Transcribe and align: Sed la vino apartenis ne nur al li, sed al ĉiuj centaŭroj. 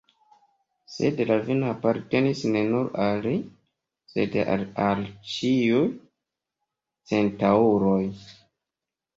Sed 0.91 1.19
la 1.31 1.35
vino 1.49 1.67
apartenis 1.73 2.41
ne 2.55 2.63
nur 2.71 2.89
al 3.03 3.21
li, 3.25 3.33
sed 4.15 4.39
al 4.87 5.05
ĉiuj 5.35 5.85
centaŭroj. 7.13 8.03